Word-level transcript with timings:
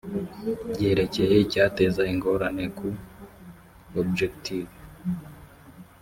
byerekeye 0.71 1.35
icyateza 1.45 2.01
ingorane 2.13 2.65
ku 2.77 2.87
objectives 4.01 4.75